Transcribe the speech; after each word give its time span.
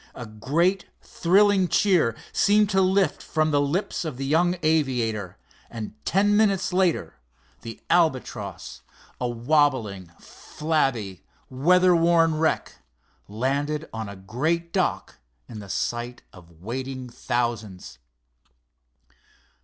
A 0.15 0.25
great, 0.25 0.85
thrilling 0.99 1.67
cheer 1.67 2.15
seemed 2.33 2.71
to 2.71 2.81
lift 2.81 3.21
from 3.21 3.51
the 3.51 3.61
lips 3.61 4.03
of 4.03 4.17
the 4.17 4.25
young 4.25 4.55
aviator, 4.63 5.37
and 5.69 5.93
ten 6.05 6.35
minutes 6.35 6.73
later 6.73 7.17
the 7.61 7.79
Albatross, 7.87 8.81
a 9.19 9.27
wobbling, 9.29 10.07
flabby, 10.19 11.21
weather 11.51 11.95
worn 11.95 12.39
wreck, 12.39 12.81
landed 13.27 13.87
on 13.93 14.09
a 14.09 14.15
great 14.15 14.73
dock 14.73 15.19
in 15.47 15.59
the 15.59 15.69
sight 15.69 16.23
of 16.33 16.63
waiting 16.63 17.07
thousands. 17.07 17.99